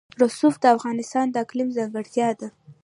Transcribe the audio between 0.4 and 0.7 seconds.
د